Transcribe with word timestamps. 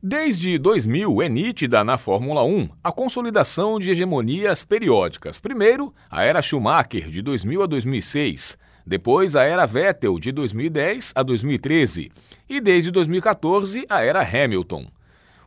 Desde 0.00 0.56
2000 0.58 1.22
é 1.22 1.28
nítida 1.28 1.82
na 1.82 1.98
Fórmula 1.98 2.44
1 2.44 2.68
a 2.84 2.92
consolidação 2.92 3.80
de 3.80 3.90
hegemonias 3.90 4.62
periódicas. 4.62 5.40
Primeiro, 5.40 5.92
a 6.08 6.22
era 6.22 6.40
Schumacher, 6.40 7.08
de 7.08 7.20
2000 7.20 7.64
a 7.64 7.66
2006. 7.66 8.56
Depois, 8.86 9.34
a 9.34 9.42
era 9.42 9.66
Vettel, 9.66 10.20
de 10.20 10.30
2010 10.30 11.14
a 11.16 11.22
2013. 11.24 12.12
E 12.48 12.60
desde 12.60 12.92
2014, 12.92 13.86
a 13.88 14.00
era 14.00 14.22
Hamilton. 14.22 14.86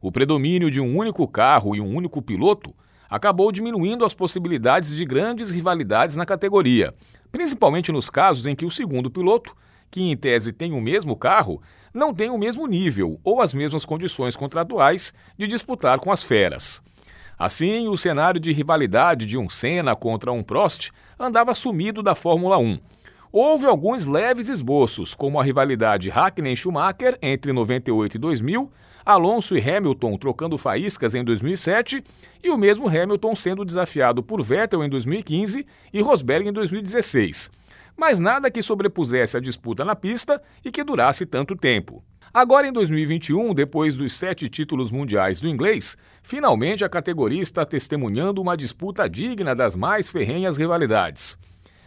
O 0.01 0.11
predomínio 0.11 0.69
de 0.69 0.81
um 0.81 0.97
único 0.97 1.25
carro 1.29 1.73
e 1.73 1.79
um 1.79 1.95
único 1.95 2.21
piloto 2.21 2.75
acabou 3.09 3.53
diminuindo 3.53 4.03
as 4.03 4.13
possibilidades 4.13 4.93
de 4.93 5.05
grandes 5.05 5.49
rivalidades 5.49 6.17
na 6.17 6.25
categoria, 6.25 6.93
principalmente 7.31 7.89
nos 7.89 8.09
casos 8.09 8.45
em 8.45 8.53
que 8.53 8.65
o 8.65 8.71
segundo 8.71 9.09
piloto, 9.09 9.55
que 9.89 10.01
em 10.01 10.17
tese 10.17 10.51
tem 10.51 10.73
o 10.73 10.81
mesmo 10.81 11.15
carro, 11.15 11.61
não 11.93 12.13
tem 12.13 12.29
o 12.29 12.37
mesmo 12.37 12.67
nível 12.67 13.19
ou 13.23 13.41
as 13.41 13.53
mesmas 13.53 13.85
condições 13.85 14.35
contratuais 14.35 15.13
de 15.37 15.47
disputar 15.47 15.99
com 15.99 16.11
as 16.11 16.23
feras. 16.23 16.81
Assim, 17.37 17.87
o 17.87 17.97
cenário 17.97 18.39
de 18.39 18.51
rivalidade 18.51 19.25
de 19.25 19.37
um 19.37 19.49
Senna 19.49 19.95
contra 19.95 20.31
um 20.31 20.43
Prost 20.43 20.91
andava 21.19 21.55
sumido 21.55 22.03
da 22.03 22.13
Fórmula 22.13 22.57
1. 22.57 22.79
Houve 23.31 23.65
alguns 23.65 24.05
leves 24.05 24.49
esboços, 24.49 25.15
como 25.15 25.39
a 25.39 25.43
rivalidade 25.43 26.09
Hackney-Schumacher 26.09 27.17
entre 27.21 27.51
98 27.51 28.15
e 28.15 28.19
2000, 28.19 28.71
Alonso 29.03 29.57
e 29.57 29.69
Hamilton 29.69 30.17
trocando 30.17 30.57
faíscas 30.57 31.15
em 31.15 31.23
2007 31.23 32.03
e 32.43 32.49
o 32.49 32.57
mesmo 32.57 32.87
Hamilton 32.87 33.35
sendo 33.35 33.65
desafiado 33.65 34.21
por 34.21 34.43
Vettel 34.43 34.83
em 34.83 34.89
2015 34.89 35.65
e 35.91 36.01
Rosberg 36.01 36.47
em 36.47 36.53
2016 36.53 37.49
mas 38.01 38.17
nada 38.17 38.49
que 38.49 38.63
sobrepusesse 38.63 39.37
a 39.37 39.39
disputa 39.39 39.85
na 39.85 39.95
pista 39.95 40.41
e 40.65 40.71
que 40.71 40.83
durasse 40.83 41.23
tanto 41.23 41.55
tempo. 41.55 42.03
Agora, 42.33 42.67
em 42.67 42.73
2021, 42.73 43.53
depois 43.53 43.95
dos 43.95 44.13
sete 44.13 44.49
títulos 44.49 44.89
mundiais 44.89 45.39
do 45.39 45.47
inglês, 45.47 45.95
finalmente 46.23 46.83
a 46.83 46.89
categoria 46.89 47.43
está 47.43 47.63
testemunhando 47.63 48.41
uma 48.41 48.57
disputa 48.57 49.07
digna 49.07 49.53
das 49.53 49.75
mais 49.75 50.09
ferrenhas 50.09 50.57
rivalidades. 50.57 51.37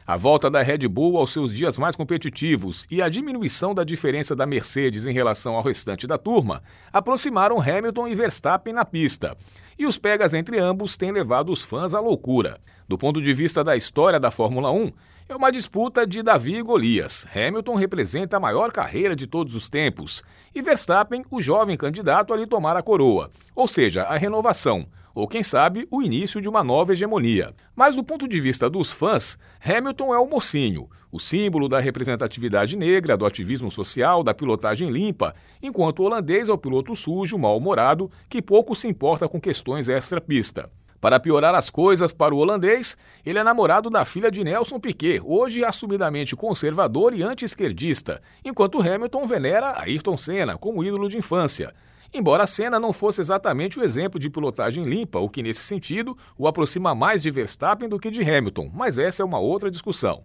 A 0.06 0.16
volta 0.16 0.48
da 0.48 0.62
Red 0.62 0.86
Bull 0.86 1.16
aos 1.16 1.32
seus 1.32 1.52
dias 1.52 1.78
mais 1.78 1.96
competitivos 1.96 2.86
e 2.88 3.02
a 3.02 3.08
diminuição 3.08 3.74
da 3.74 3.82
diferença 3.82 4.36
da 4.36 4.46
Mercedes 4.46 5.06
em 5.06 5.12
relação 5.12 5.56
ao 5.56 5.64
restante 5.64 6.06
da 6.06 6.16
turma 6.16 6.62
aproximaram 6.92 7.60
Hamilton 7.60 8.06
e 8.06 8.14
Verstappen 8.14 8.72
na 8.72 8.84
pista. 8.84 9.36
E 9.76 9.84
os 9.84 9.98
pegas 9.98 10.32
entre 10.32 10.60
ambos 10.60 10.96
têm 10.96 11.10
levado 11.10 11.50
os 11.50 11.62
fãs 11.62 11.92
à 11.92 11.98
loucura. 11.98 12.60
Do 12.86 12.96
ponto 12.96 13.20
de 13.20 13.32
vista 13.32 13.64
da 13.64 13.76
história 13.76 14.20
da 14.20 14.30
Fórmula 14.30 14.70
1, 14.70 14.92
é 15.28 15.34
uma 15.34 15.50
disputa 15.50 16.06
de 16.06 16.22
Davi 16.22 16.56
e 16.56 16.62
Golias. 16.62 17.26
Hamilton 17.34 17.74
representa 17.74 18.36
a 18.36 18.40
maior 18.40 18.70
carreira 18.70 19.16
de 19.16 19.26
todos 19.26 19.54
os 19.54 19.68
tempos 19.68 20.22
e 20.54 20.60
Verstappen, 20.60 21.24
o 21.30 21.40
jovem 21.40 21.76
candidato 21.76 22.34
a 22.34 22.36
lhe 22.36 22.46
tomar 22.46 22.76
a 22.76 22.82
coroa, 22.82 23.30
ou 23.54 23.66
seja, 23.66 24.02
a 24.02 24.16
renovação, 24.16 24.86
ou 25.14 25.26
quem 25.26 25.42
sabe 25.42 25.88
o 25.90 26.02
início 26.02 26.40
de 26.40 26.48
uma 26.48 26.62
nova 26.62 26.92
hegemonia. 26.92 27.54
Mas 27.74 27.96
do 27.96 28.04
ponto 28.04 28.28
de 28.28 28.38
vista 28.38 28.68
dos 28.68 28.90
fãs, 28.90 29.38
Hamilton 29.64 30.14
é 30.14 30.18
o 30.18 30.26
mocinho, 30.26 30.90
o 31.10 31.18
símbolo 31.18 31.68
da 31.68 31.80
representatividade 31.80 32.76
negra, 32.76 33.16
do 33.16 33.24
ativismo 33.24 33.70
social, 33.70 34.22
da 34.22 34.34
pilotagem 34.34 34.90
limpa, 34.90 35.34
enquanto 35.62 36.00
o 36.00 36.04
holandês 36.04 36.48
é 36.48 36.52
o 36.52 36.58
piloto 36.58 36.94
sujo, 36.94 37.38
mal-humorado, 37.38 38.10
que 38.28 38.42
pouco 38.42 38.74
se 38.74 38.88
importa 38.88 39.26
com 39.26 39.40
questões 39.40 39.88
extra-pista. 39.88 40.70
Para 41.04 41.20
piorar 41.20 41.54
as 41.54 41.68
coisas 41.68 42.14
para 42.14 42.34
o 42.34 42.38
holandês, 42.38 42.96
ele 43.26 43.38
é 43.38 43.44
namorado 43.44 43.90
da 43.90 44.06
filha 44.06 44.30
de 44.30 44.42
Nelson 44.42 44.80
Piquet, 44.80 45.20
hoje 45.22 45.62
assumidamente 45.62 46.34
conservador 46.34 47.12
e 47.12 47.22
anti-esquerdista, 47.22 48.22
enquanto 48.42 48.80
Hamilton 48.80 49.26
venera 49.26 49.78
Ayrton 49.82 50.16
Senna 50.16 50.56
como 50.56 50.82
ídolo 50.82 51.06
de 51.06 51.18
infância. 51.18 51.74
Embora 52.10 52.46
Senna 52.46 52.80
não 52.80 52.90
fosse 52.90 53.20
exatamente 53.20 53.78
o 53.78 53.84
exemplo 53.84 54.18
de 54.18 54.30
pilotagem 54.30 54.82
limpa, 54.82 55.18
o 55.18 55.28
que 55.28 55.42
nesse 55.42 55.60
sentido 55.60 56.16
o 56.38 56.48
aproxima 56.48 56.94
mais 56.94 57.22
de 57.22 57.30
Verstappen 57.30 57.86
do 57.86 58.00
que 58.00 58.10
de 58.10 58.22
Hamilton, 58.22 58.70
mas 58.72 58.96
essa 58.98 59.22
é 59.22 59.26
uma 59.26 59.38
outra 59.38 59.70
discussão. 59.70 60.24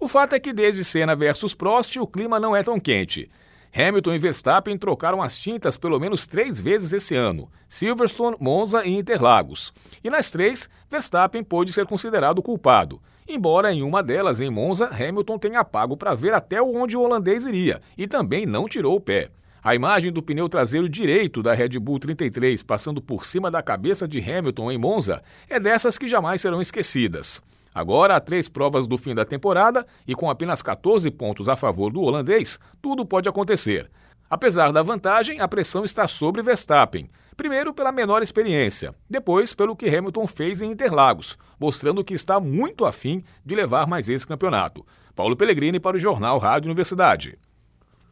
O 0.00 0.08
fato 0.08 0.34
é 0.34 0.40
que 0.40 0.52
desde 0.52 0.82
Senna 0.82 1.14
versus 1.14 1.54
Prost 1.54 1.96
o 2.00 2.08
clima 2.08 2.40
não 2.40 2.56
é 2.56 2.64
tão 2.64 2.80
quente. 2.80 3.30
Hamilton 3.74 4.14
e 4.14 4.18
Verstappen 4.18 4.76
trocaram 4.76 5.22
as 5.22 5.38
tintas 5.38 5.78
pelo 5.78 5.98
menos 5.98 6.26
três 6.26 6.60
vezes 6.60 6.92
esse 6.92 7.14
ano: 7.14 7.50
Silverstone, 7.68 8.36
Monza 8.38 8.84
e 8.84 8.90
Interlagos. 8.90 9.72
E 10.04 10.10
nas 10.10 10.28
três, 10.28 10.68
Verstappen 10.90 11.42
pôde 11.42 11.72
ser 11.72 11.86
considerado 11.86 12.42
culpado. 12.42 13.00
Embora 13.26 13.72
em 13.72 13.82
uma 13.82 14.02
delas, 14.02 14.40
em 14.40 14.50
Monza, 14.50 14.90
Hamilton 14.92 15.38
tenha 15.38 15.64
pago 15.64 15.96
para 15.96 16.14
ver 16.14 16.34
até 16.34 16.60
onde 16.60 16.96
o 16.96 17.00
holandês 17.00 17.46
iria 17.46 17.80
e 17.96 18.06
também 18.06 18.44
não 18.44 18.68
tirou 18.68 18.96
o 18.96 19.00
pé. 19.00 19.30
A 19.62 19.74
imagem 19.74 20.12
do 20.12 20.22
pneu 20.22 20.48
traseiro 20.48 20.88
direito 20.88 21.40
da 21.40 21.54
Red 21.54 21.78
Bull 21.78 22.00
33 22.00 22.64
passando 22.64 23.00
por 23.00 23.24
cima 23.24 23.48
da 23.50 23.62
cabeça 23.62 24.08
de 24.08 24.18
Hamilton 24.18 24.72
em 24.72 24.78
Monza 24.78 25.22
é 25.48 25.60
dessas 25.60 25.96
que 25.96 26.08
jamais 26.08 26.40
serão 26.40 26.60
esquecidas. 26.60 27.40
Agora, 27.74 28.16
há 28.16 28.20
três 28.20 28.48
provas 28.48 28.86
do 28.86 28.98
fim 28.98 29.14
da 29.14 29.24
temporada 29.24 29.86
e 30.06 30.14
com 30.14 30.28
apenas 30.28 30.62
14 30.62 31.10
pontos 31.10 31.48
a 31.48 31.56
favor 31.56 31.92
do 31.92 32.02
holandês, 32.02 32.58
tudo 32.80 33.06
pode 33.06 33.28
acontecer. 33.28 33.90
Apesar 34.28 34.72
da 34.72 34.82
vantagem, 34.82 35.40
a 35.40 35.48
pressão 35.48 35.84
está 35.84 36.08
sobre 36.08 36.42
Verstappen. 36.42 37.10
Primeiro, 37.36 37.72
pela 37.72 37.92
menor 37.92 38.22
experiência, 38.22 38.94
depois, 39.08 39.54
pelo 39.54 39.76
que 39.76 39.88
Hamilton 39.94 40.26
fez 40.26 40.62
em 40.62 40.70
Interlagos, 40.70 41.36
mostrando 41.58 42.04
que 42.04 42.14
está 42.14 42.38
muito 42.40 42.84
afim 42.84 43.22
de 43.44 43.54
levar 43.54 43.86
mais 43.86 44.08
esse 44.08 44.26
campeonato. 44.26 44.86
Paulo 45.14 45.36
Pellegrini 45.36 45.78
para 45.78 45.96
o 45.96 46.00
Jornal 46.00 46.38
Rádio 46.38 46.68
Universidade. 46.68 47.38